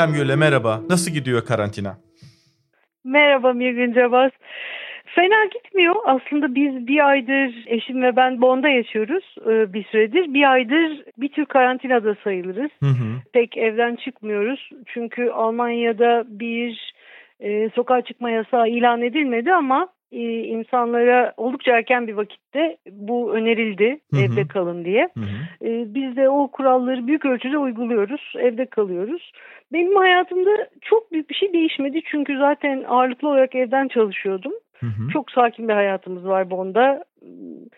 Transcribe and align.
Meltem 0.00 0.14
Gül'le 0.14 0.36
merhaba. 0.36 0.80
Nasıl 0.88 1.10
gidiyor 1.12 1.44
karantina? 1.44 1.96
Merhaba 3.04 3.52
Mirgün 3.52 3.92
Cabas. 3.92 4.30
Fena 5.04 5.44
gitmiyor. 5.44 5.94
Aslında 6.04 6.54
biz 6.54 6.86
bir 6.86 7.08
aydır 7.08 7.64
eşim 7.66 8.02
ve 8.02 8.16
ben 8.16 8.40
Bond'a 8.40 8.68
yaşıyoruz 8.68 9.34
e, 9.46 9.72
bir 9.72 9.84
süredir. 9.84 10.34
Bir 10.34 10.52
aydır 10.52 11.04
bir 11.18 11.28
tür 11.28 11.46
karantinada 11.46 12.16
sayılırız. 12.24 12.70
Hı 12.80 12.86
hı. 12.86 13.22
Pek 13.32 13.56
evden 13.56 13.96
çıkmıyoruz. 13.96 14.70
Çünkü 14.86 15.30
Almanya'da 15.30 16.24
bir 16.26 16.92
e, 17.40 17.70
sokağa 17.70 18.02
çıkma 18.02 18.30
yasağı 18.30 18.68
ilan 18.68 19.02
edilmedi 19.02 19.52
ama 19.52 19.88
e, 20.12 20.20
insanlara 20.42 21.32
oldukça 21.36 21.76
erken 21.76 22.06
bir 22.06 22.12
vakitte 22.12 22.76
bu 22.90 23.32
önerildi 23.34 24.00
Hı 24.14 24.16
hı. 24.16 24.20
evde 24.20 24.48
kalın 24.48 24.84
diye. 24.84 25.08
Hı 25.14 25.20
hı. 25.20 25.66
E, 25.68 25.94
biz 25.94 26.16
de 26.16 26.28
o 26.28 26.48
kuralları 26.50 27.06
büyük 27.06 27.24
ölçüde 27.24 27.58
uyguluyoruz. 27.58 28.32
Evde 28.38 28.66
kalıyoruz. 28.66 29.32
Benim 29.72 29.96
hayatımda 29.96 30.50
çok 30.80 31.12
büyük 31.12 31.30
bir 31.30 31.34
şey 31.34 31.52
değişmedi. 31.52 32.00
Çünkü 32.10 32.38
zaten 32.38 32.84
ağırlıklı 32.88 33.28
olarak 33.28 33.54
evden 33.54 33.88
çalışıyordum. 33.88 34.52
Hı 34.80 34.86
hı. 34.86 35.08
Çok 35.12 35.30
sakin 35.30 35.68
bir 35.68 35.72
hayatımız 35.72 36.24
var 36.24 36.50
Bond'a. 36.50 37.04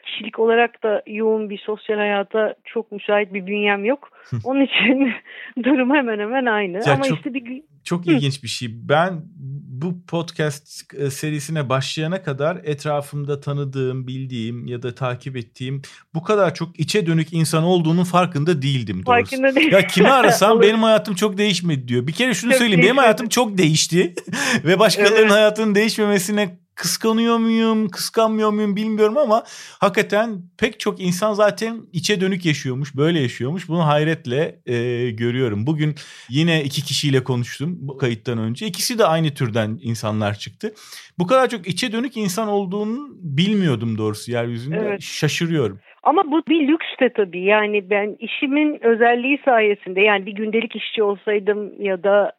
Kişilik 0.04 0.38
olarak 0.38 0.82
da 0.82 1.02
yoğun 1.06 1.50
bir 1.50 1.58
sosyal 1.58 1.96
hayata 1.96 2.54
çok 2.64 2.92
müsait 2.92 3.34
bir 3.34 3.46
bünyem 3.46 3.84
yok. 3.84 4.08
Onun 4.44 4.60
için 4.60 5.12
durum 5.64 5.94
hemen 5.94 6.18
hemen 6.18 6.46
aynı. 6.46 6.76
Ya 6.86 6.94
Ama 6.94 7.02
çok- 7.02 7.16
işte 7.16 7.34
bir 7.34 7.62
Çok 7.84 8.06
ilginç 8.06 8.42
bir 8.42 8.48
şey. 8.48 8.68
Ben 8.88 9.10
bu 9.82 10.02
podcast 10.06 10.94
e, 10.98 11.10
serisine 11.10 11.68
başlayana 11.68 12.22
kadar 12.22 12.60
etrafımda 12.64 13.40
tanıdığım, 13.40 14.06
bildiğim 14.06 14.66
ya 14.66 14.82
da 14.82 14.94
takip 14.94 15.36
ettiğim 15.36 15.82
bu 16.14 16.22
kadar 16.22 16.54
çok 16.54 16.80
içe 16.80 17.06
dönük 17.06 17.32
insan 17.32 17.64
olduğunun 17.64 18.04
farkında 18.04 18.62
değildim 18.62 18.96
doğrusu. 19.06 19.30
farkında 19.30 19.54
değil. 19.54 19.72
Ya 19.72 19.86
kimi 19.86 20.08
arasam 20.10 20.60
benim 20.62 20.82
hayatım 20.82 21.14
çok 21.14 21.38
değişmedi 21.38 21.88
diyor. 21.88 22.06
Bir 22.06 22.12
kere 22.12 22.34
şunu 22.34 22.50
Çok 22.50 22.58
söyleyeyim. 22.58 22.78
Benim 22.78 22.82
değişmedi. 22.88 23.00
hayatım 23.00 23.28
çok 23.28 23.58
değişti. 23.58 24.14
Ve 24.64 24.78
başkalarının 24.78 25.16
Evet. 25.18 25.30
hayatının 25.32 25.74
değişmemesine 25.74 26.61
kıskanıyor 26.74 27.38
muyum, 27.38 27.88
kıskanmıyor 27.88 28.50
muyum 28.50 28.76
bilmiyorum 28.76 29.18
ama 29.18 29.44
hakikaten 29.78 30.42
pek 30.58 30.80
çok 30.80 31.00
insan 31.00 31.34
zaten 31.34 31.82
içe 31.92 32.20
dönük 32.20 32.44
yaşıyormuş, 32.44 32.96
böyle 32.96 33.20
yaşıyormuş. 33.20 33.68
Bunu 33.68 33.86
hayretle 33.86 34.60
e, 34.66 35.10
görüyorum. 35.10 35.66
Bugün 35.66 35.94
yine 36.28 36.64
iki 36.64 36.84
kişiyle 36.84 37.24
konuştum 37.24 37.76
bu 37.80 37.98
kayıttan 37.98 38.38
önce. 38.38 38.66
İkisi 38.66 38.98
de 38.98 39.04
aynı 39.06 39.34
türden 39.34 39.78
insanlar 39.82 40.38
çıktı. 40.38 40.74
Bu 41.18 41.26
kadar 41.26 41.50
çok 41.50 41.66
içe 41.66 41.92
dönük 41.92 42.16
insan 42.16 42.48
olduğunu 42.48 43.08
bilmiyordum 43.14 43.98
doğrusu 43.98 44.30
yeryüzünde. 44.30 44.76
Evet. 44.76 45.02
Şaşırıyorum. 45.02 45.78
Ama 46.02 46.30
bu 46.30 46.42
bir 46.48 46.68
lüks 46.68 46.86
de 47.00 47.08
tabii. 47.08 47.40
Yani 47.40 47.90
ben 47.90 48.16
işimin 48.18 48.84
özelliği 48.84 49.38
sayesinde 49.44 50.00
yani 50.00 50.26
bir 50.26 50.32
gündelik 50.32 50.76
işçi 50.76 51.02
olsaydım 51.02 51.82
ya 51.82 52.02
da 52.02 52.32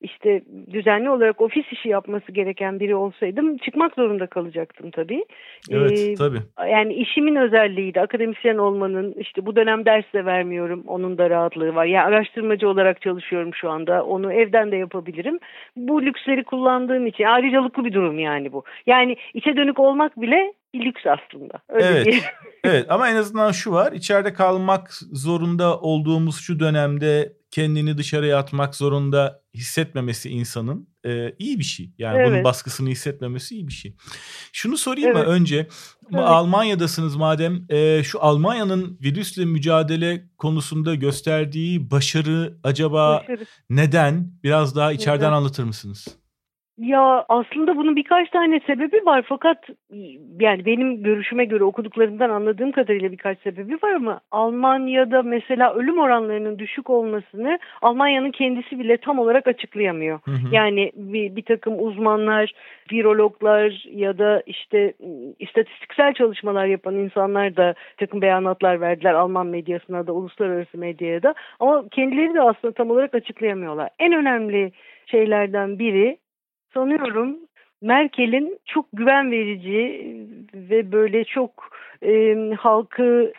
işte 0.00 0.42
düzenli 0.72 1.10
olarak 1.10 1.40
ofis 1.40 1.72
işi 1.72 1.88
yapması 1.88 2.32
gereken 2.32 2.80
biri 2.80 2.94
olsaydım 2.94 3.56
çıkmak 3.58 3.94
zorunda 3.94 4.26
kalacaktım 4.26 4.90
tabii. 4.90 5.24
Evet 5.70 5.92
Ee, 5.92 6.14
tabii. 6.14 6.38
yani 6.70 6.94
işimin 6.94 7.36
özelliğiydi. 7.36 8.00
Akademisyen 8.00 8.56
olmanın 8.56 9.14
işte 9.18 9.46
bu 9.46 9.56
dönem 9.56 9.84
ders 9.84 10.04
de 10.14 10.24
vermiyorum. 10.24 10.84
Onun 10.86 11.18
da 11.18 11.30
rahatlığı 11.30 11.74
var. 11.74 11.84
Yani 11.84 12.06
araştırmacı 12.06 12.68
olarak 12.68 13.00
çalışıyorum 13.02 13.54
şu 13.54 13.70
anda. 13.70 14.04
Onu 14.04 14.32
evden 14.32 14.72
de 14.72 14.76
yapabilirim. 14.76 15.38
Bu 15.76 16.02
lüksleri 16.02 16.44
kullandığım 16.44 17.06
için 17.06 17.24
ayrıcalıklı 17.24 17.84
bir 17.84 17.92
durum 17.92 18.18
yani 18.18 18.52
bu. 18.52 18.64
Yani 18.86 19.16
içe 19.34 19.56
dönük 19.56 19.78
olmak 19.78 20.20
bile 20.20 20.52
bir 20.74 20.84
lüks 20.84 21.00
aslında. 21.06 21.54
Öyle 21.68 21.86
Evet. 21.86 22.24
Evet 22.64 22.86
ama 22.90 23.08
en 23.08 23.16
azından 23.16 23.52
şu 23.52 23.72
var. 23.72 23.92
içeride 23.92 24.32
kalmak 24.32 24.92
zorunda 25.12 25.80
olduğumuz 25.80 26.36
şu 26.40 26.60
dönemde 26.60 27.32
kendini 27.50 27.98
dışarıya 27.98 28.38
atmak 28.38 28.74
zorunda 28.76 29.42
hissetmemesi 29.54 30.30
insanın 30.30 30.88
e, 31.06 31.34
iyi 31.38 31.58
bir 31.58 31.64
şey. 31.64 31.90
Yani 31.98 32.24
bunun 32.24 32.34
Evet. 32.34 32.44
baskısını 32.44 32.88
hissetmemesi 32.88 33.54
iyi 33.54 33.68
bir 33.68 33.72
şey. 33.72 33.96
Şunu 34.52 34.76
sorayım 34.76 35.12
mı 35.12 35.18
Evet. 35.18 35.28
önce? 35.28 35.66
Bu 36.10 36.16
Evet. 36.18 36.28
Almanya'dasınız 36.28 37.16
madem. 37.16 37.64
e, 37.68 38.02
şu 38.04 38.22
Almanya'nın 38.24 38.98
virüsle 39.02 39.44
mücadele 39.44 40.24
konusunda 40.38 40.94
gösterdiği 40.94 41.90
başarı 41.90 42.54
acaba 42.64 43.22
Başarı. 43.28 43.44
neden? 43.70 44.32
Biraz 44.44 44.76
daha 44.76 44.92
içeriden 44.92 45.20
Neden? 45.28 45.32
anlatır 45.32 45.64
mısınız? 45.64 46.08
Ya 46.80 47.24
aslında 47.28 47.76
bunun 47.76 47.96
birkaç 47.96 48.30
tane 48.30 48.60
sebebi 48.66 49.06
var 49.06 49.24
fakat 49.28 49.58
yani 50.40 50.66
benim 50.66 51.02
görüşüme 51.02 51.44
göre 51.44 51.64
okuduklarımdan 51.64 52.30
anladığım 52.30 52.72
kadarıyla 52.72 53.12
birkaç 53.12 53.40
sebebi 53.40 53.74
var 53.74 53.92
ama 53.92 54.20
Almanya'da 54.30 55.22
mesela 55.22 55.74
ölüm 55.74 55.98
oranlarının 55.98 56.58
düşük 56.58 56.90
olmasını 56.90 57.58
Almanya'nın 57.82 58.30
kendisi 58.30 58.78
bile 58.78 58.96
tam 58.96 59.18
olarak 59.18 59.46
açıklayamıyor. 59.46 60.20
Hı 60.24 60.30
hı. 60.30 60.54
Yani 60.54 60.92
bir, 60.94 61.36
bir 61.36 61.42
takım 61.42 61.74
uzmanlar, 61.78 62.52
virologlar 62.92 63.84
ya 63.90 64.18
da 64.18 64.42
işte 64.46 64.94
istatistiksel 65.38 66.14
çalışmalar 66.14 66.66
yapan 66.66 66.94
insanlar 66.94 67.56
da 67.56 67.74
takım 67.96 68.22
beyanatlar 68.22 68.80
verdiler 68.80 69.14
Alman 69.14 69.46
medyasına 69.46 70.06
da 70.06 70.12
uluslararası 70.12 70.78
medyaya 70.78 71.22
da 71.22 71.34
ama 71.60 71.84
kendileri 71.90 72.34
de 72.34 72.40
aslında 72.42 72.74
tam 72.74 72.90
olarak 72.90 73.14
açıklayamıyorlar. 73.14 73.88
En 73.98 74.12
önemli 74.12 74.72
şeylerden 75.06 75.78
biri 75.78 76.16
sanıyorum 76.74 77.36
Merkel'in 77.82 78.58
çok 78.66 78.86
güven 78.92 79.30
verici 79.30 80.16
ve 80.54 80.92
böyle 80.92 81.24
çok 81.24 81.50
e, 82.02 82.34
halkı 82.58 83.32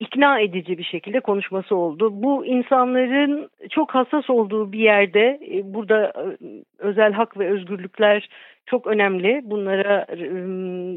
ikna 0.00 0.40
edici 0.40 0.78
bir 0.78 0.84
şekilde 0.84 1.20
konuşması 1.20 1.76
oldu. 1.76 2.10
Bu 2.12 2.46
insanların 2.46 3.50
çok 3.70 3.94
hassas 3.94 4.30
olduğu 4.30 4.72
bir 4.72 4.78
yerde 4.78 5.40
e, 5.52 5.74
burada 5.74 6.06
e, 6.06 6.24
özel 6.78 7.12
hak 7.12 7.38
ve 7.38 7.50
özgürlükler 7.50 8.28
çok 8.66 8.86
önemli. 8.86 9.40
Bunlara 9.44 10.06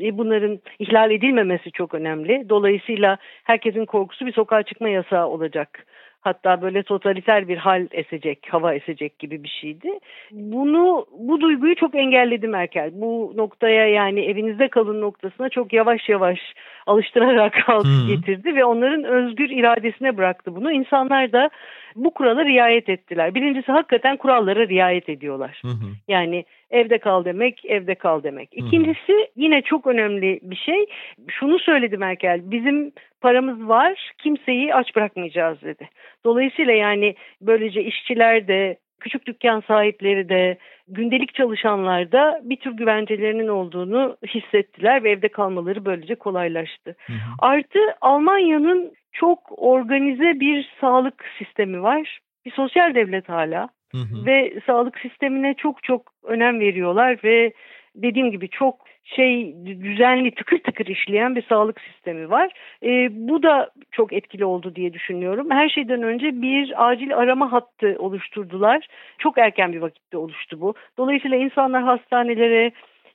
e, 0.02 0.18
bunların 0.18 0.60
ihlal 0.80 1.12
edilmemesi 1.12 1.72
çok 1.72 1.94
önemli. 1.94 2.46
Dolayısıyla 2.50 3.18
herkesin 3.44 3.86
korkusu 3.86 4.26
bir 4.26 4.34
sokağa 4.34 4.64
çıkma 4.64 4.90
yasağı 4.90 5.28
olacak. 5.28 5.86
Hatta 6.28 6.62
böyle 6.62 6.84
totaliter 6.84 7.48
bir 7.48 7.58
hal 7.58 7.88
esecek, 7.92 8.40
hava 8.50 8.74
esecek 8.74 9.20
gibi 9.20 9.44
bir 9.44 9.58
şeydi. 9.62 9.90
Bunu, 10.32 11.06
bu 11.20 11.42
duyguyu 11.42 11.76
çok 11.76 11.96
engelledi 11.96 12.48
Merkel. 12.48 12.92
Bu 12.94 13.34
noktaya 13.36 13.88
yani 13.88 14.26
evinizde 14.26 14.68
kalın 14.68 15.02
noktasına 15.02 15.50
çok 15.50 15.74
yavaş 15.74 16.10
yavaş 16.10 16.40
alıştırarak 16.88 17.56
halkı 17.66 18.08
getirdi 18.08 18.56
ve 18.56 18.66
onların 18.66 19.04
özgür 19.04 19.50
iradesine 19.50 20.18
bıraktı 20.18 20.56
bunu. 20.56 20.72
İnsanlar 20.72 21.32
da 21.32 21.50
bu 21.98 22.14
kurala 22.14 22.46
riayet 22.46 22.90
ettiler. 22.90 23.36
Birincisi 23.36 23.72
hakikaten 23.72 24.18
kurallara 24.18 24.68
riayet 24.68 25.10
ediyorlar. 25.10 25.60
Hı 25.62 25.68
hı. 25.68 25.88
Yani 26.08 26.46
evde 26.72 26.98
kal 26.98 27.26
demek, 27.26 27.66
evde 27.66 27.96
kal 27.96 28.24
demek. 28.24 28.50
Hı 28.56 28.62
hı. 28.62 28.66
İkincisi 28.66 29.28
yine 29.36 29.62
çok 29.62 29.88
önemli 29.88 30.40
bir 30.44 30.56
şey. 30.56 30.86
Şunu 31.30 31.60
söyledi 31.60 31.98
Merkel, 31.98 32.52
bizim 32.52 32.92
paramız 33.22 33.68
var, 33.68 34.12
kimseyi 34.18 34.76
aç 34.76 34.96
bırakmayacağız 34.96 35.62
dedi. 35.62 35.90
Dolayısıyla 36.26 36.74
yani 36.74 37.16
böylece 37.42 37.84
işçiler 37.84 38.48
de, 38.48 38.78
küçük 39.00 39.26
dükkan 39.26 39.64
sahipleri 39.68 40.30
de, 40.30 40.58
gündelik 40.88 41.34
çalışanlar 41.34 42.12
da 42.12 42.42
bir 42.44 42.56
tür 42.56 42.72
güvencelerinin 42.72 43.48
olduğunu 43.48 44.18
hissettiler 44.28 45.04
ve 45.04 45.12
evde 45.12 45.28
kalmaları 45.28 45.86
böylece 45.86 46.16
kolaylaştı. 46.16 46.96
Hı 47.06 47.14
hı. 47.14 47.18
Artı 47.40 47.80
Almanya'nın 48.02 48.94
çok 49.20 49.40
organize 49.58 50.40
bir 50.40 50.70
sağlık 50.82 51.26
sistemi 51.38 51.84
var. 51.84 52.20
Bir 52.46 52.52
sosyal 52.52 52.96
devlet 52.96 53.30
hala 53.30 53.70
Hı 53.92 53.98
hı. 53.98 54.26
ve 54.26 54.60
sağlık 54.66 55.00
sistemine 55.00 55.54
çok 55.54 55.84
çok 55.84 56.12
önem 56.24 56.60
veriyorlar 56.60 57.18
ve 57.24 57.54
dediğim 57.96 58.32
gibi 58.32 58.50
çok 58.50 58.76
şey 59.04 59.56
düzenli 59.66 60.32
tıkır 60.32 60.58
tıkır 60.58 60.86
işleyen 60.86 61.36
bir 61.36 61.42
sağlık 61.42 61.82
sistemi 61.82 62.30
var. 62.30 62.52
E, 62.84 63.10
bu 63.12 63.44
da 63.44 63.70
çok 63.92 64.14
etkili 64.14 64.46
oldu 64.46 64.76
diye 64.76 64.94
düşünüyorum. 64.94 65.52
Her 65.52 65.70
şeyden 65.70 66.04
önce 66.04 66.42
bir 66.42 66.90
acil 66.90 67.18
arama 67.18 67.52
hattı 67.52 67.96
oluşturdular. 68.00 68.88
Çok 69.18 69.38
erken 69.38 69.74
bir 69.74 69.82
vakitte 69.82 70.18
oluştu 70.18 70.62
bu. 70.62 70.74
Dolayısıyla 70.98 71.38
insanlar 71.38 71.84
hastanelere 71.84 72.72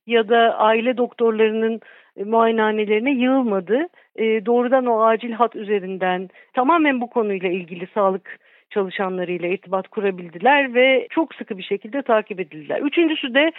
ya 0.07 0.29
da 0.29 0.59
aile 0.59 0.97
doktorlarının 0.97 1.81
e, 2.17 2.25
muayenehanelerine 2.25 3.13
yığılmadı. 3.13 3.89
E, 4.17 4.47
doğrudan 4.47 4.87
o 4.87 5.03
acil 5.03 5.33
hat 5.33 5.57
üzerinden 5.57 6.31
tamamen 6.53 7.01
bu 7.01 7.11
konuyla 7.11 7.49
ilgili 7.49 7.89
sağlık 7.95 8.39
çalışanlarıyla 8.73 9.49
irtibat 9.49 9.89
kurabildiler 9.89 10.75
ve 10.75 11.07
çok 11.11 11.35
sıkı 11.35 11.59
bir 11.59 11.63
şekilde 11.63 12.03
takip 12.03 12.41
edildiler. 12.41 12.81
Üçüncüsü 12.81 13.35
de 13.35 13.53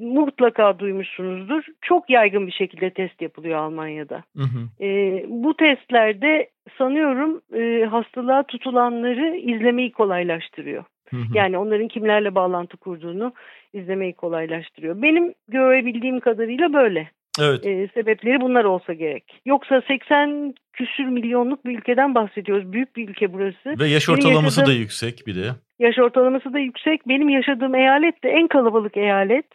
mutlaka 0.00 0.78
duymuşsunuzdur. 0.78 1.64
Çok 1.80 2.10
yaygın 2.10 2.46
bir 2.46 2.52
şekilde 2.52 2.90
test 2.90 3.22
yapılıyor 3.22 3.58
Almanya'da. 3.58 4.22
Hı 4.36 4.42
hı. 4.42 4.84
E, 4.84 5.24
bu 5.28 5.56
testlerde 5.56 6.48
sanıyorum 6.78 7.40
e, 7.54 7.84
hastalığa 7.84 8.42
tutulanları 8.42 9.36
izlemeyi 9.36 9.92
kolaylaştırıyor. 9.92 10.84
Hı 11.10 11.16
hı. 11.16 11.20
Yani 11.34 11.58
onların 11.58 11.88
kimlerle 11.88 12.34
bağlantı 12.34 12.76
kurduğunu 12.76 13.32
izlemeyi 13.72 14.12
kolaylaştırıyor. 14.12 15.02
Benim 15.02 15.34
görebildiğim 15.48 16.20
kadarıyla 16.20 16.72
böyle. 16.72 17.10
Evet. 17.40 17.66
E, 17.66 17.88
sebepleri 17.94 18.40
bunlar 18.40 18.64
olsa 18.64 18.92
gerek. 18.92 19.40
Yoksa 19.46 19.82
80 19.88 20.54
küsür 20.72 21.04
milyonluk 21.04 21.64
bir 21.64 21.78
ülkeden 21.78 22.14
bahsediyoruz. 22.14 22.72
Büyük 22.72 22.96
bir 22.96 23.08
ülke 23.08 23.32
burası. 23.32 23.78
Ve 23.80 23.88
yaş 23.88 24.08
ortalaması 24.08 24.56
da 24.56 24.60
yaşadığım- 24.60 24.80
yüksek 24.80 25.22
bir 25.26 25.34
de. 25.36 25.46
Yaş 25.78 25.98
ortalaması 25.98 26.52
da 26.52 26.58
yüksek. 26.58 27.08
Benim 27.08 27.28
yaşadığım 27.28 27.74
eyalet 27.74 28.24
de 28.24 28.28
en 28.30 28.48
kalabalık 28.48 28.96
eyalet. 28.96 29.46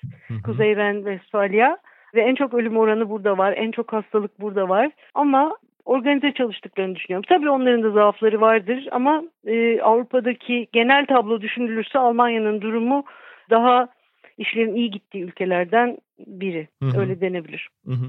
Kuzey 0.45 0.75
Ren-Vestfalya. 0.75 1.77
Ve 2.15 2.21
en 2.21 2.35
çok 2.35 2.53
ölüm 2.53 2.77
oranı 2.77 3.09
burada 3.09 3.37
var. 3.37 3.53
En 3.57 3.71
çok 3.71 3.93
hastalık 3.93 4.41
burada 4.41 4.69
var. 4.69 4.89
Ama 5.13 5.57
organize 5.85 6.31
çalıştıklarını 6.31 6.95
düşünüyorum. 6.95 7.25
Tabii 7.29 7.49
onların 7.49 7.83
da 7.83 7.91
zaafları 7.91 8.41
vardır 8.41 8.87
ama 8.91 9.23
e, 9.47 9.81
Avrupa'daki 9.81 10.67
genel 10.73 11.05
tablo 11.05 11.41
düşünülürse 11.41 11.99
Almanya'nın 11.99 12.61
durumu 12.61 13.03
daha 13.49 13.87
işlerin 14.37 14.75
iyi 14.75 14.91
gittiği 14.91 15.23
ülkelerden 15.23 15.97
biri. 16.19 16.67
Hı 16.83 16.89
hı. 16.89 16.99
Öyle 16.99 17.21
denebilir. 17.21 17.69
Hı 17.85 17.93
hı. 17.93 18.05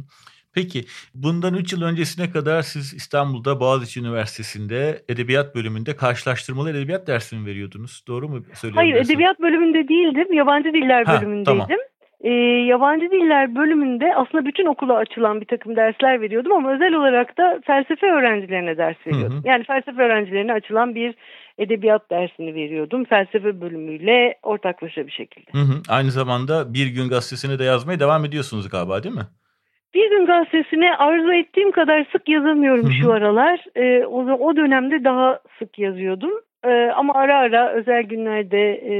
Peki 0.55 0.85
bundan 1.15 1.55
3 1.55 1.73
yıl 1.73 1.83
öncesine 1.83 2.31
kadar 2.31 2.63
siz 2.63 2.95
İstanbul'da 2.95 3.61
Boğaziçi 3.61 4.01
Üniversitesi'nde 4.01 5.05
edebiyat 5.09 5.55
bölümünde 5.55 5.97
karşılaştırmalı 5.97 6.71
edebiyat 6.71 7.07
dersini 7.07 7.47
veriyordunuz. 7.47 8.05
Doğru 8.09 8.29
mu 8.29 8.45
söylüyorum? 8.55 8.93
Hayır 8.93 9.07
edebiyat 9.07 9.41
bölümünde 9.41 9.89
değildim. 9.89 10.33
Yabancı 10.33 10.73
diller 10.73 11.05
ha, 11.05 11.21
bölümündeydim. 11.21 11.45
Tamam. 11.45 11.69
E, 12.21 12.31
yabancı 12.67 13.11
diller 13.11 13.55
bölümünde 13.55 14.15
aslında 14.15 14.45
bütün 14.45 14.67
okula 14.67 14.97
açılan 14.97 15.41
bir 15.41 15.47
takım 15.47 15.77
dersler 15.77 16.21
veriyordum 16.21 16.53
ama 16.53 16.75
özel 16.75 16.95
olarak 16.95 17.39
da 17.39 17.61
felsefe 17.67 18.07
öğrencilerine 18.07 18.77
ders 18.77 19.07
veriyordum. 19.07 19.37
Hı 19.37 19.41
hı. 19.41 19.49
Yani 19.49 19.65
felsefe 19.65 20.03
öğrencilerine 20.03 20.53
açılan 20.53 20.95
bir 20.95 21.15
edebiyat 21.59 22.11
dersini 22.11 22.55
veriyordum. 22.55 23.05
Felsefe 23.05 23.61
bölümüyle 23.61 24.39
ortaklaşa 24.43 25.07
bir 25.07 25.13
şekilde. 25.13 25.51
Hı 25.53 25.59
hı. 25.59 25.83
Aynı 25.89 26.11
zamanda 26.11 26.75
Bir 26.75 26.87
Gün 26.87 27.09
Gazetesi'ne 27.09 27.59
de 27.59 27.65
yazmaya 27.65 28.01
devam 28.01 28.25
ediyorsunuz 28.25 28.69
galiba 28.69 29.03
değil 29.03 29.15
mi? 29.15 29.27
Bir 29.95 30.11
gün 30.11 30.27
gazetesine 30.27 30.97
arzu 30.97 31.33
ettiğim 31.33 31.71
kadar 31.73 32.07
sık 32.13 32.29
yazamıyorum 32.29 32.93
şu 33.03 33.13
aralar. 33.13 33.65
Ee, 33.77 34.05
o, 34.07 34.25
o 34.33 34.57
dönemde 34.57 35.05
daha 35.05 35.41
sık 35.59 35.79
yazıyordum. 35.79 36.31
Ee, 36.65 36.91
ama 36.97 37.15
ara 37.15 37.39
ara 37.39 37.73
özel 37.73 38.03
günlerde 38.03 38.73
e, 38.73 38.95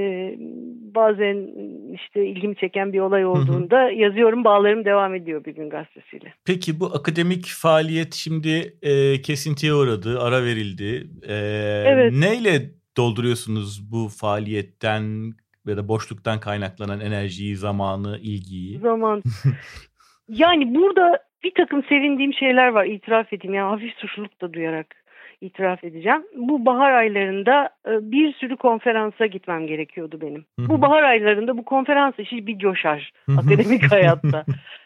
bazen 0.97 1.49
işte 1.95 2.27
ilgimi 2.27 2.57
çeken 2.57 2.93
bir 2.93 3.01
olay 3.01 3.27
olduğunda 3.27 3.83
hı 3.83 3.89
hı. 3.89 3.93
yazıyorum. 3.93 4.45
Bağlarım 4.45 4.85
devam 4.85 5.15
ediyor 5.15 5.45
bir 5.45 5.55
gün 5.55 5.71
gazetesiyle. 5.71 6.35
Peki 6.45 6.81
bu 6.81 6.87
akademik 6.87 7.47
faaliyet 7.47 8.15
şimdi 8.15 8.79
e, 8.83 9.23
kesintiye 9.23 9.75
uğradı, 9.75 10.21
ara 10.21 10.45
verildi. 10.45 11.07
E, 11.29 11.35
evet. 11.87 12.13
Neyle 12.13 12.71
dolduruyorsunuz 12.97 13.93
bu 13.93 14.09
faaliyetten 14.09 15.33
ya 15.67 15.77
da 15.77 15.89
boşluktan 15.89 16.41
kaynaklanan 16.41 17.01
enerjiyi, 17.01 17.57
zamanı, 17.57 18.19
ilgiyi? 18.19 18.79
Zaman. 18.79 19.23
yani 20.29 20.75
burada 20.75 21.19
bir 21.45 21.55
takım 21.55 21.83
sevindiğim 21.89 22.35
şeyler 22.35 22.69
var 22.69 22.85
itiraf 22.85 23.33
edeyim. 23.33 23.55
Yani 23.55 23.71
hafif 23.71 23.95
suçluluk 23.99 24.41
da 24.41 24.53
duyarak 24.53 25.06
itiraf 25.41 25.85
edeceğim. 25.85 26.23
Bu 26.37 26.67
bahar 26.67 26.93
aylarında 26.93 27.71
e, 27.87 27.91
bir 28.11 28.33
sürü 28.33 28.57
konferansa 28.57 29.27
gitmem 29.27 29.67
gerekiyordu 29.67 30.21
benim. 30.21 30.45
Hı-hı. 30.59 30.69
Bu 30.69 30.83
bahar 30.83 31.03
aylarında 31.03 31.59
bu 31.59 31.65
konferans 31.65 32.15
işi 32.19 32.47
bir 32.47 32.59
coşar 32.59 33.13
akademik 33.39 33.83
hayatta. 33.93 34.45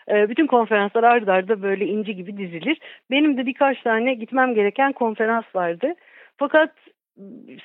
E, 0.08 0.28
bütün 0.28 0.46
konferanslar 0.46 1.04
ardı 1.04 1.32
arda 1.32 1.62
böyle 1.62 1.86
inci 1.86 2.16
gibi 2.16 2.36
dizilir. 2.36 2.78
Benim 3.10 3.36
de 3.36 3.46
birkaç 3.46 3.82
tane 3.82 4.14
gitmem 4.14 4.54
gereken 4.54 4.92
konferans 4.92 5.44
vardı. 5.54 5.94
Fakat 6.36 6.72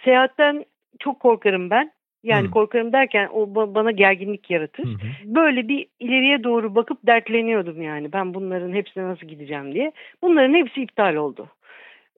seyahatten 0.04 0.66
çok 1.00 1.20
korkarım 1.20 1.70
ben. 1.70 1.92
Yani 2.24 2.48
Hı. 2.48 2.52
korkarım 2.52 2.94
derken 2.94 3.30
o 3.34 3.56
bana 3.76 3.92
gerginlik 3.92 4.52
yaratır. 4.52 4.84
Hı 4.84 4.90
hı. 4.90 5.36
Böyle 5.36 5.68
bir 5.68 5.88
ileriye 6.00 6.44
doğru 6.44 6.76
bakıp 6.76 7.08
dertleniyordum 7.08 7.82
yani. 7.82 8.14
Ben 8.14 8.34
bunların 8.34 8.74
hepsine 8.74 9.04
nasıl 9.04 9.28
gideceğim 9.28 9.74
diye. 9.74 9.92
Bunların 10.22 10.54
hepsi 10.54 10.82
iptal 10.82 11.16
oldu. 11.16 11.48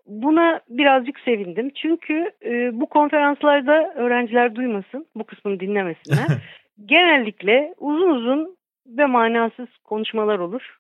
Buna 0.08 0.62
birazcık 0.70 1.20
sevindim. 1.20 1.72
Çünkü 1.76 2.32
e, 2.46 2.80
bu 2.80 2.86
konferanslarda 2.86 3.94
öğrenciler 3.96 4.56
duymasın, 4.56 5.06
bu 5.16 5.24
kısmını 5.24 5.60
dinlemesinler. 5.60 6.28
Genellikle 6.86 7.74
uzun 7.78 8.10
uzun 8.10 8.58
ve 8.88 9.06
manasız 9.06 9.68
konuşmalar 9.84 10.40
olur. 10.40 10.78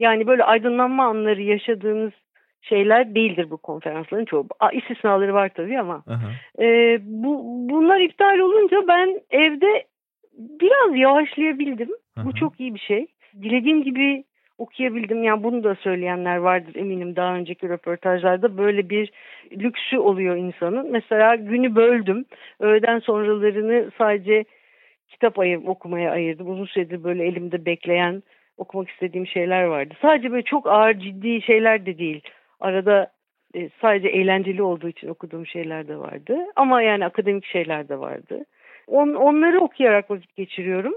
Yani 0.00 0.26
böyle 0.26 0.44
aydınlanma 0.44 1.04
anları 1.04 1.42
yaşadığınız 1.42 2.12
şeyler 2.60 3.14
değildir 3.14 3.50
bu 3.50 3.56
konferansların 3.56 4.24
çoğu. 4.24 4.48
İstisnaları 4.72 5.34
var 5.34 5.50
tabii 5.54 5.80
ama. 5.80 6.04
E, 6.58 6.98
bu 7.02 7.42
bunlar 7.70 8.00
iptal 8.00 8.38
olunca 8.38 8.88
ben 8.88 9.20
evde 9.30 9.84
biraz 10.38 10.96
yavaşlayabildim. 10.96 11.90
Aha. 12.16 12.24
Bu 12.24 12.34
çok 12.34 12.60
iyi 12.60 12.74
bir 12.74 12.80
şey. 12.80 13.06
Dilediğim 13.42 13.82
gibi 13.82 14.24
okuyabildim. 14.58 15.22
Yani 15.22 15.42
bunu 15.42 15.64
da 15.64 15.74
söyleyenler 15.74 16.36
vardır 16.36 16.74
eminim 16.74 17.16
daha 17.16 17.34
önceki 17.34 17.68
röportajlarda. 17.68 18.58
Böyle 18.58 18.90
bir 18.90 19.12
lüksü 19.52 19.98
oluyor 19.98 20.36
insanın. 20.36 20.92
Mesela 20.92 21.34
günü 21.34 21.74
böldüm. 21.74 22.24
Öğleden 22.60 22.98
sonralarını 22.98 23.90
sadece 23.98 24.44
kitap 25.08 25.38
ayır, 25.38 25.60
okumaya 25.66 26.12
ayırdım. 26.12 26.50
Uzun 26.50 26.64
süredir 26.64 27.04
böyle 27.04 27.26
elimde 27.26 27.66
bekleyen 27.66 28.22
okumak 28.56 28.90
istediğim 28.90 29.26
şeyler 29.26 29.64
vardı. 29.64 29.94
Sadece 30.02 30.30
böyle 30.30 30.42
çok 30.42 30.66
ağır 30.66 30.94
ciddi 30.94 31.42
şeyler 31.42 31.86
de 31.86 31.98
değil. 31.98 32.20
Arada 32.60 33.10
e, 33.54 33.70
sadece 33.80 34.08
eğlenceli 34.08 34.62
olduğu 34.62 34.88
için 34.88 35.08
okuduğum 35.08 35.46
şeyler 35.46 35.88
de 35.88 35.96
vardı. 35.96 36.38
Ama 36.56 36.82
yani 36.82 37.04
akademik 37.04 37.44
şeyler 37.44 37.88
de 37.88 37.98
vardı. 37.98 38.44
On, 38.86 39.14
onları 39.14 39.60
okuyarak 39.60 40.10
vakit 40.10 40.36
geçiriyorum. 40.36 40.94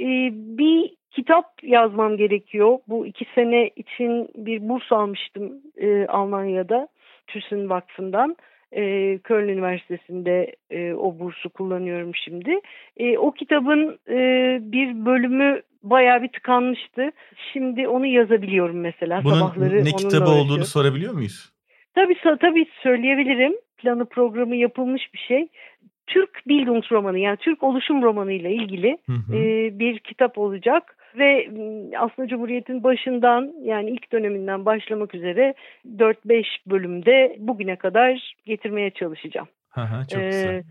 E, 0.00 0.06
bir 0.32 0.90
kitap 1.12 1.44
yazmam 1.62 2.16
gerekiyor. 2.16 2.78
Bu 2.88 3.06
iki 3.06 3.26
sene 3.34 3.70
için 3.76 4.28
bir 4.36 4.68
burs 4.68 4.92
almıştım 4.92 5.52
e, 5.76 6.06
Almanya'da 6.06 6.88
TÜS'ün 7.26 7.68
Vakfı'ndan. 7.70 8.36
E, 8.72 9.18
Köln 9.18 9.48
Üniversitesi'nde 9.48 10.54
e, 10.70 10.92
o 10.94 11.18
bursu 11.18 11.50
kullanıyorum 11.50 12.14
şimdi. 12.14 12.60
E, 12.96 13.18
o 13.18 13.32
kitabın 13.32 13.98
e, 14.08 14.18
bir 14.62 15.06
bölümü 15.06 15.62
bayağı 15.82 16.22
bir 16.22 16.28
tıkanmıştı. 16.28 17.10
Şimdi 17.52 17.88
onu 17.88 18.06
yazabiliyorum 18.06 18.80
mesela 18.80 19.24
Bunun 19.24 19.34
sabahları. 19.34 19.84
ne 19.84 19.90
kitabı 19.90 20.30
olduğunu 20.30 20.64
sorabiliyor 20.64 21.12
muyuz? 21.12 21.52
Tabii, 21.94 22.16
tabii 22.40 22.66
söyleyebilirim. 22.82 23.54
Planı 23.78 24.04
programı 24.04 24.56
yapılmış 24.56 25.14
bir 25.14 25.18
şey. 25.18 25.48
Türk 26.06 26.48
Bildungsromanı 26.48 27.18
yani 27.18 27.36
Türk 27.36 27.62
oluşum 27.62 28.02
romanı 28.02 28.32
ile 28.32 28.52
ilgili 28.52 28.98
hı 29.06 29.12
hı. 29.12 29.36
E, 29.36 29.78
bir 29.78 29.98
kitap 29.98 30.38
olacak 30.38 30.96
ve 31.18 31.48
aslında 31.98 32.28
Cumhuriyet'in 32.28 32.84
başından 32.84 33.52
yani 33.62 33.90
ilk 33.90 34.12
döneminden 34.12 34.64
başlamak 34.64 35.14
üzere 35.14 35.54
4-5 35.96 36.44
bölümde 36.66 37.36
bugüne 37.38 37.76
kadar 37.76 38.34
getirmeye 38.46 38.90
çalışacağım. 38.90 39.48
Aha, 39.76 40.04
çok 40.12 40.22
ee, 40.22 40.26
güzel. 40.26 40.62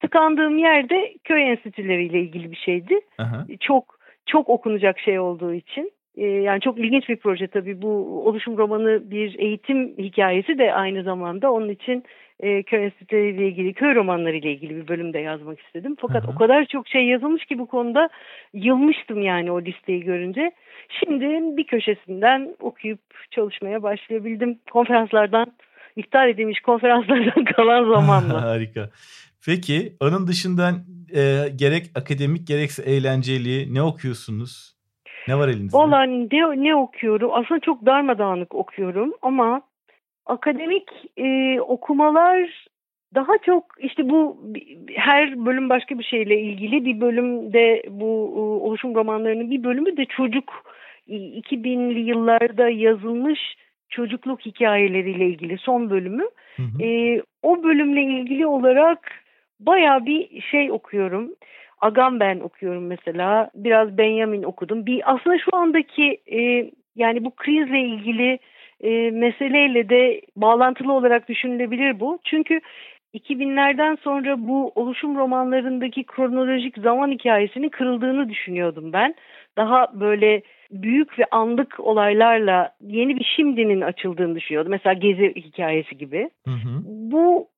Tıkandığım 0.00 0.58
yerde 0.58 1.14
köy 1.24 1.50
enstitüleriyle 1.50 2.20
ilgili 2.20 2.50
bir 2.50 2.56
şeydi. 2.56 3.00
Aha. 3.18 3.46
Çok 3.60 3.98
çok 4.26 4.48
okunacak 4.48 4.98
şey 4.98 5.18
olduğu 5.18 5.54
için. 5.54 5.92
Ee, 6.16 6.26
yani 6.26 6.60
çok 6.60 6.78
ilginç 6.78 7.08
bir 7.08 7.16
proje 7.16 7.46
tabii 7.46 7.82
bu 7.82 7.88
oluşum 8.28 8.58
romanı 8.58 9.10
bir 9.10 9.38
eğitim 9.38 9.98
hikayesi 9.98 10.58
de 10.58 10.74
aynı 10.74 11.02
zamanda 11.02 11.52
onun 11.52 11.68
için 11.68 12.04
e, 12.40 12.62
köy 12.62 12.84
enstitüleriyle 12.84 13.48
ilgili, 13.48 13.74
köy 13.74 13.94
romanları 13.94 14.36
ile 14.36 14.52
ilgili 14.52 14.76
bir 14.76 14.88
bölüm 14.88 15.12
de 15.12 15.18
yazmak 15.18 15.60
istedim. 15.60 15.96
Fakat 16.00 16.24
Hı-hı. 16.24 16.32
o 16.32 16.34
kadar 16.34 16.64
çok 16.64 16.88
şey 16.88 17.06
yazılmış 17.06 17.44
ki 17.44 17.58
bu 17.58 17.66
konuda 17.66 18.08
yılmıştım 18.52 19.22
yani 19.22 19.52
o 19.52 19.62
listeyi 19.62 20.04
görünce. 20.04 20.52
Şimdi 20.88 21.56
bir 21.56 21.66
köşesinden 21.66 22.56
okuyup 22.60 23.00
çalışmaya 23.30 23.82
başlayabildim. 23.82 24.58
Konferanslardan, 24.72 25.46
iptal 25.96 26.28
edilmiş 26.28 26.60
konferanslardan 26.60 27.44
kalan 27.56 27.84
zamanla. 27.94 28.42
Harika. 28.50 28.90
Peki 29.46 29.96
onun 30.00 30.26
dışından 30.26 30.74
e, 31.14 31.48
gerek 31.56 31.86
akademik 31.94 32.46
gerekse 32.46 32.82
eğlenceli 32.82 33.74
ne 33.74 33.82
okuyorsunuz? 33.82 34.74
Ne 35.28 35.38
var 35.38 35.48
elinizde? 35.48 35.76
Valla 35.76 36.02
ne, 36.02 36.64
ne 36.64 36.76
okuyorum? 36.76 37.30
Aslında 37.32 37.60
çok 37.60 37.86
darmadağınık 37.86 38.54
okuyorum 38.54 39.12
ama 39.22 39.62
akademik 40.26 40.88
e, 41.16 41.60
okumalar 41.60 42.66
daha 43.14 43.38
çok 43.38 43.64
işte 43.78 44.08
bu 44.08 44.36
her 44.94 45.46
bölüm 45.46 45.68
başka 45.68 45.98
bir 45.98 46.04
şeyle 46.04 46.40
ilgili 46.40 46.84
bir 46.84 47.00
bölümde 47.00 47.82
bu 47.90 48.32
e, 48.36 48.40
oluşum 48.64 48.94
romanlarının 48.94 49.50
bir 49.50 49.64
bölümü 49.64 49.96
de 49.96 50.04
çocuk 50.04 50.74
2000'li 51.08 52.00
yıllarda 52.00 52.68
yazılmış 52.68 53.40
çocukluk 53.88 54.46
hikayeleriyle 54.46 55.26
ilgili 55.26 55.58
son 55.58 55.90
bölümü. 55.90 56.24
Hı 56.56 56.62
hı. 56.62 56.82
E, 56.82 57.22
o 57.42 57.62
bölümle 57.62 58.02
ilgili 58.02 58.46
olarak 58.46 59.12
baya 59.60 60.06
bir 60.06 60.40
şey 60.40 60.72
okuyorum. 60.72 61.34
Agamben 61.80 62.40
okuyorum 62.40 62.86
mesela. 62.86 63.50
Biraz 63.54 63.98
Benjamin 63.98 64.42
okudum. 64.42 64.86
Bir 64.86 65.14
aslında 65.14 65.38
şu 65.38 65.56
andaki 65.56 66.20
e, 66.32 66.70
yani 66.96 67.24
bu 67.24 67.30
krizle 67.30 67.80
ilgili 67.80 68.38
e, 68.84 69.10
meseleyle 69.10 69.88
de 69.88 70.20
bağlantılı 70.36 70.92
olarak 70.92 71.28
düşünülebilir 71.28 72.00
bu. 72.00 72.18
Çünkü 72.24 72.60
2000'lerden 73.14 73.94
sonra 73.94 74.48
bu 74.48 74.72
oluşum 74.74 75.16
romanlarındaki 75.16 76.04
kronolojik 76.04 76.78
zaman 76.78 77.10
hikayesinin 77.10 77.68
kırıldığını 77.68 78.28
düşünüyordum 78.28 78.92
ben. 78.92 79.14
Daha 79.56 80.00
böyle 80.00 80.42
büyük 80.70 81.18
ve 81.18 81.24
anlık 81.30 81.80
olaylarla 81.80 82.70
yeni 82.80 83.16
bir 83.16 83.32
şimdinin 83.36 83.80
açıldığını 83.80 84.34
düşünüyordum. 84.34 84.70
Mesela 84.70 84.94
Gezi 84.94 85.34
hikayesi 85.36 85.98
gibi. 85.98 86.30
Hı 86.44 86.50
hı. 86.50 86.82
Bu 86.84 87.48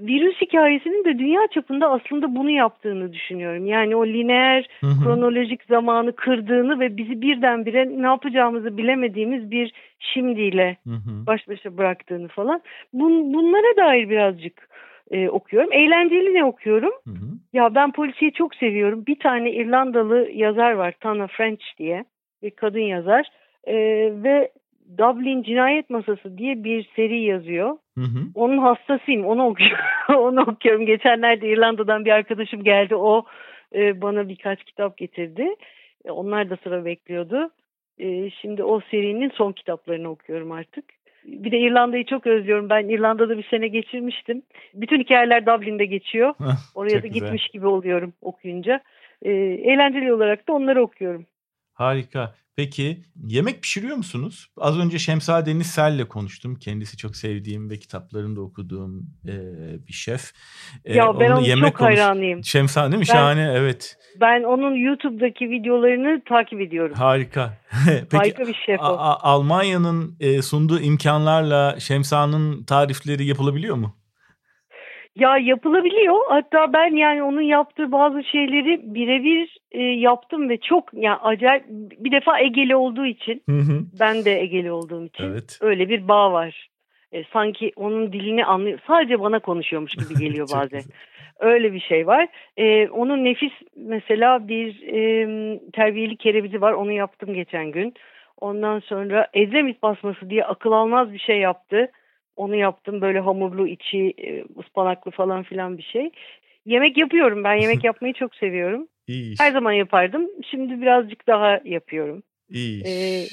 virüs 0.00 0.40
hikayesinin 0.40 1.04
de 1.04 1.18
dünya 1.18 1.40
çapında 1.54 1.90
aslında 1.90 2.36
bunu 2.36 2.50
yaptığını 2.50 3.12
düşünüyorum. 3.12 3.66
Yani 3.66 3.96
o 3.96 4.06
lineer 4.06 4.68
hı 4.80 4.86
hı. 4.86 5.04
kronolojik 5.04 5.64
zamanı 5.64 6.16
kırdığını 6.16 6.80
ve 6.80 6.96
bizi 6.96 7.22
birdenbire 7.22 8.02
ne 8.02 8.06
yapacağımızı 8.06 8.76
bilemediğimiz 8.76 9.50
bir 9.50 9.72
şimdiyle 9.98 10.76
hı 10.84 10.94
hı. 10.94 11.26
baş 11.26 11.48
başa 11.48 11.78
bıraktığını 11.78 12.28
falan. 12.28 12.60
Bun, 12.92 13.34
bunlara 13.34 13.76
dair 13.76 14.10
birazcık 14.10 14.68
e, 15.10 15.28
okuyorum. 15.28 15.72
Eğlenceli 15.72 16.34
ne 16.34 16.44
okuyorum? 16.44 16.92
Hı 17.04 17.10
hı. 17.10 17.26
Ya 17.52 17.74
ben 17.74 17.92
polisiyi 17.92 18.32
çok 18.32 18.54
seviyorum. 18.54 19.06
Bir 19.06 19.18
tane 19.18 19.52
İrlandalı 19.52 20.30
yazar 20.30 20.72
var 20.72 20.94
Tana 21.00 21.26
French 21.26 21.64
diye. 21.78 22.04
Bir 22.42 22.50
kadın 22.50 22.80
yazar. 22.80 23.26
E, 23.64 23.74
ve 24.22 24.50
Dublin 24.98 25.42
Cinayet 25.42 25.90
Masası 25.90 26.38
diye 26.38 26.64
bir 26.64 26.90
seri 26.96 27.20
yazıyor. 27.20 27.76
Hı 28.00 28.04
hı. 28.04 28.26
Onun 28.34 28.58
hastasıyım. 28.58 29.24
Onu 29.24 29.46
okuyorum. 29.46 29.84
onu 30.16 30.40
okuyorum. 30.40 30.86
Geçenlerde 30.86 31.48
İrlanda'dan 31.48 32.04
bir 32.04 32.10
arkadaşım 32.10 32.64
geldi. 32.64 32.96
O 32.96 33.24
e, 33.74 34.02
bana 34.02 34.28
birkaç 34.28 34.64
kitap 34.64 34.96
getirdi. 34.96 35.48
E, 36.04 36.10
onlar 36.10 36.50
da 36.50 36.56
sıra 36.64 36.84
bekliyordu. 36.84 37.50
E, 37.98 38.30
şimdi 38.30 38.64
o 38.64 38.80
serinin 38.90 39.30
son 39.30 39.52
kitaplarını 39.52 40.10
okuyorum 40.10 40.52
artık. 40.52 40.84
Bir 41.24 41.50
de 41.50 41.58
İrlanda'yı 41.58 42.04
çok 42.04 42.26
özlüyorum. 42.26 42.70
Ben 42.70 42.88
İrlanda'da 42.88 43.38
bir 43.38 43.48
sene 43.50 43.68
geçirmiştim. 43.68 44.42
Bütün 44.74 45.00
hikayeler 45.00 45.46
Dublin'de 45.46 45.84
geçiyor. 45.84 46.34
Oraya 46.74 47.02
da 47.02 47.06
güzel. 47.06 47.12
gitmiş 47.12 47.48
gibi 47.48 47.66
oluyorum 47.66 48.12
okuyunca. 48.22 48.80
E, 49.22 49.30
eğlenceli 49.32 50.12
olarak 50.12 50.48
da 50.48 50.52
onları 50.52 50.82
okuyorum. 50.82 51.26
Harika. 51.74 52.34
Peki 52.60 53.02
yemek 53.24 53.62
pişiriyor 53.62 53.96
musunuz? 53.96 54.48
Az 54.56 54.78
önce 54.78 54.98
Şemsa 54.98 55.46
Deniz 55.46 55.66
Sel'le 55.66 56.04
konuştum. 56.08 56.54
Kendisi 56.54 56.96
çok 56.96 57.16
sevdiğim 57.16 57.70
ve 57.70 57.76
kitaplarını 57.76 58.36
da 58.36 58.40
okuduğum 58.40 59.06
e, 59.28 59.34
bir 59.88 59.92
şef. 59.92 60.32
E, 60.84 60.96
ya 60.96 61.20
ben 61.20 61.30
onun 61.30 61.40
yemek 61.40 61.64
çok 61.64 61.78
konusu... 61.78 62.02
hayranıyım. 62.02 62.44
Şemsa 62.44 62.82
değil 62.82 62.94
mi? 62.94 63.06
Ben, 63.08 63.12
Şahane 63.12 63.52
evet. 63.56 63.96
Ben 64.20 64.42
onun 64.42 64.74
YouTube'daki 64.74 65.50
videolarını 65.50 66.22
takip 66.28 66.60
ediyorum. 66.60 66.96
Harika. 66.96 67.58
Peki, 67.86 68.16
Harika 68.16 68.46
bir 68.46 68.58
şef 68.66 68.80
o. 68.80 68.84
Almanya'nın 69.20 70.16
e, 70.20 70.42
sunduğu 70.42 70.80
imkanlarla 70.80 71.80
Şemsa'nın 71.80 72.64
tarifleri 72.64 73.26
yapılabiliyor 73.26 73.76
mu? 73.76 73.99
Ya 75.20 75.38
yapılabiliyor. 75.38 76.18
Hatta 76.28 76.72
ben 76.72 76.96
yani 76.96 77.22
onun 77.22 77.40
yaptığı 77.40 77.92
bazı 77.92 78.24
şeyleri 78.24 78.94
birebir 78.94 79.58
e, 79.72 79.82
yaptım 79.82 80.48
ve 80.48 80.56
çok 80.60 80.94
yani 80.94 81.18
acayip 81.22 81.64
bir 81.68 82.12
defa 82.12 82.40
Egeli 82.40 82.76
olduğu 82.76 83.06
için 83.06 83.42
hı 83.48 83.56
hı. 83.56 83.80
ben 84.00 84.24
de 84.24 84.40
Egeli 84.40 84.72
olduğum 84.72 85.04
için 85.04 85.24
evet. 85.24 85.58
öyle 85.60 85.88
bir 85.88 86.08
bağ 86.08 86.32
var. 86.32 86.68
E, 87.12 87.24
sanki 87.24 87.72
onun 87.76 88.12
dilini 88.12 88.44
anlıyor. 88.44 88.78
Sadece 88.86 89.20
bana 89.20 89.38
konuşuyormuş 89.38 89.94
gibi 89.94 90.14
geliyor 90.24 90.48
bazen. 90.54 90.82
Öyle 91.40 91.72
bir 91.72 91.80
şey 91.80 92.06
var. 92.06 92.28
E, 92.56 92.88
onun 92.88 93.24
nefis 93.24 93.52
mesela 93.76 94.48
bir 94.48 94.82
e, 94.82 95.00
terbiyeli 95.72 96.16
kerevizi 96.16 96.60
var. 96.60 96.72
Onu 96.72 96.92
yaptım 96.92 97.34
geçen 97.34 97.70
gün. 97.70 97.94
Ondan 98.40 98.78
sonra 98.80 99.26
Edremit 99.34 99.82
basması 99.82 100.30
diye 100.30 100.44
akıl 100.44 100.72
almaz 100.72 101.12
bir 101.12 101.18
şey 101.18 101.38
yaptı. 101.38 101.90
Onu 102.40 102.56
yaptım 102.56 103.00
böyle 103.00 103.20
hamurlu 103.20 103.66
içi 103.66 104.14
e, 104.18 104.44
ıspanaklı 104.60 105.10
falan 105.10 105.42
filan 105.42 105.78
bir 105.78 105.82
şey. 105.82 106.10
Yemek 106.66 106.96
yapıyorum 106.98 107.44
ben 107.44 107.54
yemek 107.54 107.84
yapmayı 107.90 108.14
çok 108.14 108.34
seviyorum. 108.34 108.88
İyi 109.06 109.34
Her 109.38 109.52
zaman 109.52 109.72
yapardım. 109.72 110.28
Şimdi 110.50 110.80
birazcık 110.80 111.26
daha 111.26 111.60
yapıyorum. 111.64 112.22
İyi. 112.50 112.82
Ee, 112.86 113.24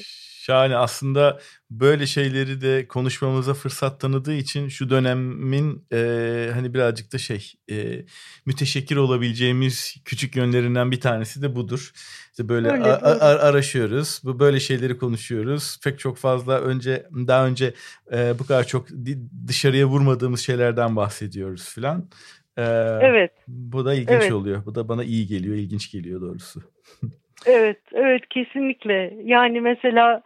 Şahane 0.48 0.76
aslında 0.76 1.38
böyle 1.70 2.06
şeyleri 2.06 2.60
de 2.60 2.88
konuşmamıza 2.88 3.54
fırsat 3.54 4.00
tanıdığı 4.00 4.34
için 4.34 4.68
şu 4.68 4.90
dönemin 4.90 5.84
e, 5.92 6.50
hani 6.54 6.74
birazcık 6.74 7.12
da 7.12 7.18
şey 7.18 7.52
e, 7.70 8.04
müteşekkir 8.46 8.96
olabileceğimiz 8.96 9.96
küçük 10.04 10.36
yönlerinden 10.36 10.90
bir 10.90 11.00
tanesi 11.00 11.42
de 11.42 11.56
budur. 11.56 11.90
İşte 12.30 12.48
böyle 12.48 12.70
Öyle, 12.70 12.84
a- 12.84 13.20
a- 13.20 13.48
araşıyoruz, 13.48 14.20
bu 14.24 14.38
böyle 14.38 14.60
şeyleri 14.60 14.98
konuşuyoruz. 14.98 15.80
Pek 15.84 15.98
çok 15.98 16.16
fazla 16.16 16.60
önce 16.60 17.06
daha 17.12 17.46
önce 17.46 17.74
e, 18.12 18.38
bu 18.38 18.46
kadar 18.46 18.66
çok 18.66 18.86
dışarıya 19.46 19.86
vurmadığımız 19.86 20.40
şeylerden 20.40 20.96
bahsediyoruz 20.96 21.74
filan. 21.74 22.08
Ee, 22.58 22.62
evet. 23.02 23.32
Bu 23.48 23.84
da 23.84 23.94
ilginç 23.94 24.10
evet. 24.10 24.32
oluyor. 24.32 24.66
Bu 24.66 24.74
da 24.74 24.88
bana 24.88 25.04
iyi 25.04 25.26
geliyor, 25.26 25.56
ilginç 25.56 25.92
geliyor 25.92 26.20
doğrusu. 26.20 26.60
evet, 27.46 27.80
evet 27.92 28.22
kesinlikle. 28.30 29.14
Yani 29.24 29.60
mesela 29.60 30.22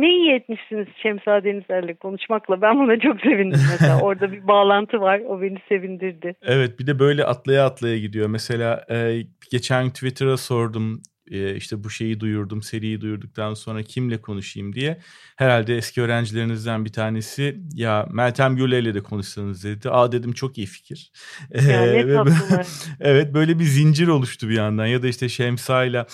ne 0.00 0.14
iyi 0.14 0.32
etmişsiniz 0.32 0.86
Şemsa 1.02 1.44
Denizler'le 1.44 1.94
konuşmakla. 1.94 2.62
Ben 2.62 2.78
buna 2.78 3.00
çok 3.00 3.20
sevindim 3.20 3.60
mesela. 3.70 4.00
Orada 4.02 4.32
bir 4.32 4.48
bağlantı 4.48 5.00
var. 5.00 5.20
O 5.28 5.42
beni 5.42 5.58
sevindirdi. 5.68 6.34
Evet 6.42 6.78
bir 6.78 6.86
de 6.86 6.98
böyle 6.98 7.24
atlaya 7.24 7.66
atlaya 7.66 7.98
gidiyor. 7.98 8.28
Mesela 8.28 8.84
e, 8.90 9.22
geçen 9.50 9.90
Twitter'a 9.90 10.36
sordum 10.36 11.02
e, 11.30 11.54
işte 11.54 11.84
bu 11.84 11.90
şeyi 11.90 12.20
duyurdum, 12.20 12.62
seriyi 12.62 13.00
duyurduktan 13.00 13.54
sonra 13.54 13.82
kimle 13.82 14.20
konuşayım 14.20 14.72
diye. 14.72 14.98
Herhalde 15.36 15.76
eski 15.76 16.02
öğrencilerinizden 16.02 16.84
bir 16.84 16.92
tanesi 16.92 17.60
ya 17.74 18.06
Meltem 18.10 18.56
Gürle 18.56 18.78
ile 18.78 18.94
de 18.94 19.00
konuşsanız 19.00 19.64
dedi. 19.64 19.90
Aa 19.90 20.12
dedim 20.12 20.32
çok 20.32 20.58
iyi 20.58 20.66
fikir. 20.66 21.12
Ya 21.54 21.82
ne 21.82 22.06
evet 23.00 23.34
böyle 23.34 23.58
bir 23.58 23.64
zincir 23.64 24.08
oluştu 24.08 24.48
bir 24.48 24.54
yandan 24.54 24.86
ya 24.86 25.02
da 25.02 25.08
işte 25.08 25.28
Şemsa'yla 25.28 26.06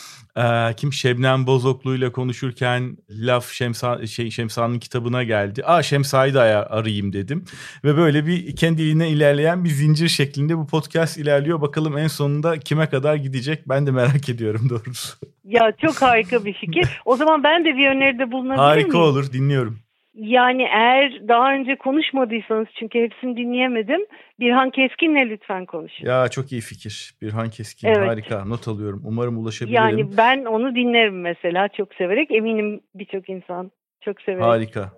kim 0.76 0.92
Şebnem 0.92 1.46
Bozoklu 1.46 1.94
ile 1.96 2.12
konuşurken 2.12 2.96
laf 3.10 3.50
Şemsa 3.52 4.06
şey 4.06 4.30
Şemsa'nın 4.30 4.78
kitabına 4.78 5.22
geldi. 5.22 5.64
Aa 5.64 5.82
Şemsa'yı 5.82 6.34
da 6.34 6.40
arayayım 6.70 7.12
dedim. 7.12 7.44
Ve 7.84 7.96
böyle 7.96 8.26
bir 8.26 8.56
kendiliğine 8.56 9.08
ilerleyen 9.10 9.64
bir 9.64 9.68
zincir 9.70 10.08
şeklinde 10.08 10.58
bu 10.58 10.66
podcast 10.66 11.18
ilerliyor. 11.18 11.60
Bakalım 11.60 11.98
en 11.98 12.08
sonunda 12.08 12.58
kime 12.58 12.86
kadar 12.86 13.14
gidecek 13.14 13.68
ben 13.68 13.86
de 13.86 13.90
merak 13.90 14.28
ediyorum 14.28 14.70
doğrusu. 14.70 15.16
Ya 15.44 15.72
çok 15.82 16.02
harika 16.02 16.44
bir 16.44 16.52
fikir. 16.52 16.88
O 17.04 17.16
zaman 17.16 17.44
ben 17.44 17.64
de 17.64 17.68
bir 17.76 17.88
öneride 17.88 18.32
bulunabilir 18.32 18.62
Harika 18.62 18.88
miyim? 18.88 19.00
olur 19.02 19.32
dinliyorum. 19.32 19.78
Yani 20.14 20.62
eğer 20.62 21.28
daha 21.28 21.54
önce 21.54 21.76
konuşmadıysanız 21.76 22.66
çünkü 22.78 22.98
hepsini 22.98 23.36
dinleyemedim. 23.36 24.00
Birhan 24.40 24.70
Keskin'le 24.70 25.30
lütfen 25.30 25.66
konuşun. 25.66 26.06
Ya 26.06 26.28
çok 26.28 26.52
iyi 26.52 26.60
fikir. 26.60 27.14
Birhan 27.22 27.50
Keskin 27.50 27.88
evet. 27.88 28.08
harika. 28.08 28.44
Not 28.44 28.68
alıyorum. 28.68 29.02
Umarım 29.04 29.38
ulaşabilirim. 29.38 29.82
Yani 29.82 30.16
ben 30.16 30.44
onu 30.44 30.74
dinlerim 30.74 31.20
mesela 31.20 31.68
çok 31.68 31.94
severek. 31.94 32.30
Eminim 32.30 32.80
birçok 32.94 33.28
insan 33.28 33.70
çok 34.00 34.20
severek. 34.20 34.44
Harika. 34.44 34.92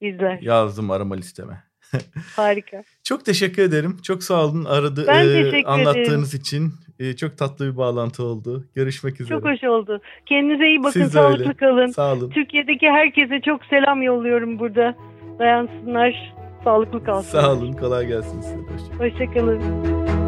İzler. 0.00 0.38
Yazdım 0.40 0.90
arama 0.90 1.14
listeme. 1.14 1.69
Harika. 2.36 2.82
Çok 3.04 3.24
teşekkür 3.24 3.62
ederim. 3.62 3.96
Çok 4.02 4.22
sağ 4.22 4.44
olun 4.44 4.64
aradı 4.64 5.04
ben 5.08 5.26
e, 5.28 5.62
anlattığınız 5.64 6.34
ederim. 6.34 6.40
için. 6.40 6.72
E, 6.98 7.16
çok 7.16 7.38
tatlı 7.38 7.72
bir 7.72 7.76
bağlantı 7.76 8.24
oldu. 8.24 8.64
Görüşmek 8.74 9.20
üzere. 9.20 9.38
Çok 9.38 9.48
hoş 9.48 9.64
oldu. 9.64 10.00
Kendinize 10.26 10.66
iyi 10.66 10.78
bakın. 10.78 11.02
Siz 11.02 11.12
sağlıklı 11.12 11.44
öyle. 11.44 11.54
kalın. 11.54 11.86
Sağ 11.86 12.12
olun. 12.12 12.30
Türkiye'deki 12.30 12.90
herkese 12.90 13.40
çok 13.40 13.64
selam 13.64 14.02
yolluyorum 14.02 14.58
burada. 14.58 14.94
Dayansınlar. 15.38 16.34
Sağlıklı 16.64 17.04
kalsın. 17.04 17.30
Sağ 17.30 17.52
olun. 17.52 17.72
Kolay 17.72 18.06
gelsin 18.06 18.40
size. 18.40 18.56
Hoşçakalın. 18.56 19.10
Hoşçakalın. 19.10 20.19